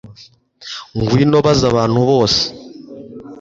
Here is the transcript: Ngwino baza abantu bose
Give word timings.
Ngwino 0.99 1.37
baza 1.45 1.65
abantu 1.71 1.99
bose 2.09 2.41